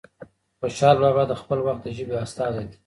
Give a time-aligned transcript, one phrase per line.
[0.59, 2.77] خوشال بابا د خپل وخت د ژبې استازی دی.